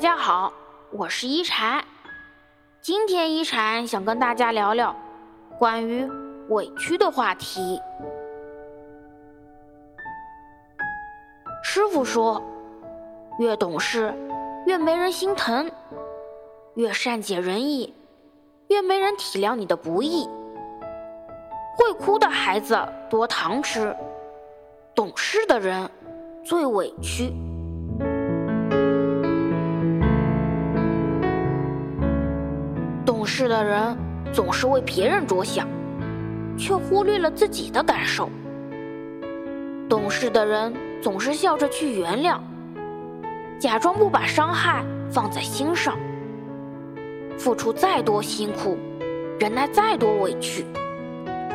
[0.00, 0.50] 大家好，
[0.92, 1.84] 我是一禅。
[2.80, 4.96] 今天一禅想跟大家聊聊
[5.58, 6.10] 关于
[6.48, 7.78] 委屈的话题。
[11.62, 12.42] 师傅说，
[13.40, 14.14] 越懂事，
[14.64, 15.68] 越没人心疼；
[16.76, 17.94] 越善解人意，
[18.68, 20.26] 越没人体谅你的不易。
[21.76, 22.74] 会哭的孩子
[23.10, 23.94] 多糖吃，
[24.94, 25.90] 懂事的人
[26.42, 27.30] 最委屈。
[33.04, 33.96] 懂事的人
[34.32, 35.66] 总是为别人着想，
[36.56, 38.30] 却忽略了自己的感受。
[39.88, 42.38] 懂事的人总是笑着去原谅，
[43.58, 45.96] 假装不把伤害放在心上。
[47.38, 48.76] 付出再多辛苦，
[49.38, 50.66] 忍耐再多委屈，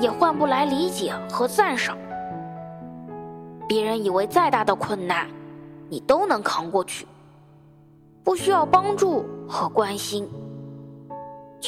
[0.00, 1.96] 也换不来理解和赞赏。
[3.68, 5.28] 别人以为再大的困难，
[5.88, 7.06] 你都能扛过去，
[8.24, 10.26] 不需要帮助和关心。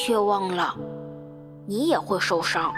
[0.01, 0.73] 却忘了，
[1.67, 2.73] 你也会受伤。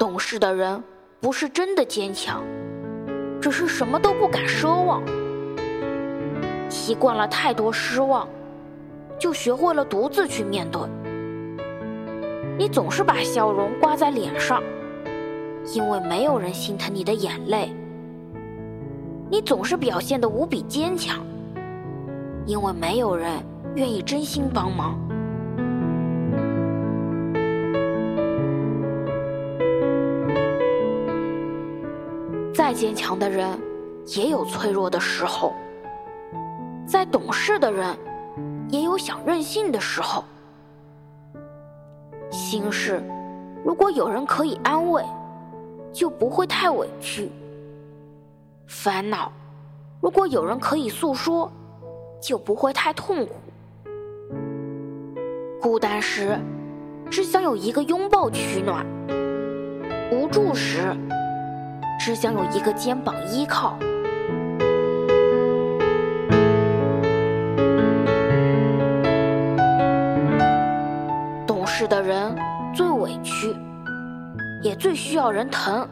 [0.00, 0.82] 懂事的人
[1.20, 2.42] 不是真的坚强，
[3.40, 5.00] 只是什么都不敢奢望。
[6.68, 8.28] 习惯了太多失望，
[9.16, 10.82] 就学会了独自去面对。
[12.58, 14.60] 你总是把笑容挂在脸上，
[15.72, 17.72] 因为没有人心疼你的眼泪。
[19.32, 21.24] 你总是表现的无比坚强，
[22.44, 23.42] 因为没有人
[23.74, 24.94] 愿意真心帮忙。
[32.52, 33.58] 再坚强的人，
[34.14, 35.54] 也有脆弱的时候；
[36.84, 37.96] 再懂事的人，
[38.68, 40.22] 也有想任性的时候。
[42.30, 43.02] 心事，
[43.64, 45.02] 如果有人可以安慰，
[45.90, 47.32] 就不会太委屈。
[48.74, 49.30] 烦恼，
[50.00, 51.52] 如果有人可以诉说，
[52.20, 53.34] 就不会太痛苦。
[55.60, 56.36] 孤单时，
[57.10, 58.82] 只想有一个拥抱取暖；
[60.10, 60.96] 无助时，
[62.00, 63.78] 只想有一个肩膀依靠。
[71.46, 72.34] 懂事的人
[72.74, 73.54] 最委屈，
[74.62, 75.86] 也最需要人疼。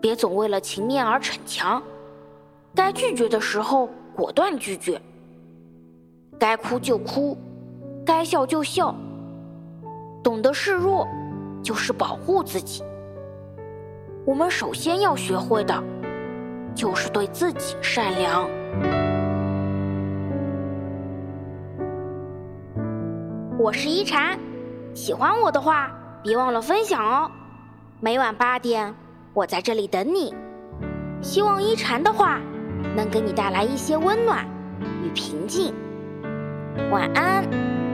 [0.00, 1.82] 别总为了情面而逞强，
[2.74, 5.00] 该拒绝的时候果断拒绝，
[6.38, 7.36] 该哭就哭，
[8.06, 8.94] 该笑就笑，
[10.22, 11.06] 懂得示弱
[11.62, 12.84] 就是保护自己。
[14.24, 15.82] 我们首先要学会的，
[16.74, 18.48] 就是对自己善良。
[23.58, 24.38] 我是一禅，
[24.94, 25.90] 喜欢我的话，
[26.22, 27.28] 别忘了分享哦。
[28.00, 28.94] 每晚八点。
[29.38, 30.34] 我在这里等你，
[31.22, 32.40] 希望一禅的话
[32.96, 34.44] 能给你带来一些温暖
[35.04, 35.72] 与平静。
[36.90, 37.87] 晚安。